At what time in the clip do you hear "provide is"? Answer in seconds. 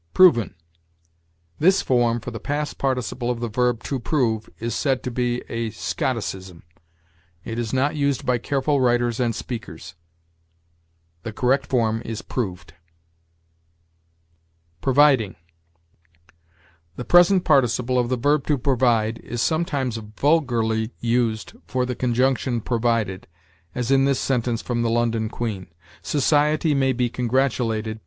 18.57-19.39